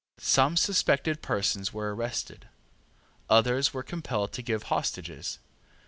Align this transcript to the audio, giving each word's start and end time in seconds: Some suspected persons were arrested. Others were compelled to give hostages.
Some 0.17 0.57
suspected 0.57 1.21
persons 1.21 1.73
were 1.73 1.93
arrested. 1.93 2.49
Others 3.29 3.71
were 3.71 3.83
compelled 3.83 4.31
to 4.33 4.41
give 4.41 4.63
hostages. 4.63 5.37